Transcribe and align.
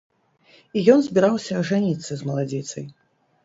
І 0.79 0.83
ён 0.93 1.03
збіраўся 1.09 1.61
ажаніцца 1.61 2.11
з 2.23 2.33
маладзіцай. 2.33 2.85